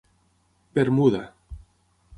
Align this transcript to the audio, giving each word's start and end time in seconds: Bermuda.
Bermuda. 0.75 1.23